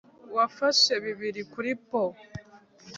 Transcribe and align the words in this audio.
Wafashe 0.35 0.93
bibiri 1.03 1.41
kuri 1.51 1.71
poo 1.87 2.13